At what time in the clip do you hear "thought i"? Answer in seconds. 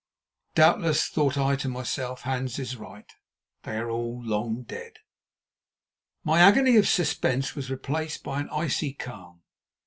1.09-1.55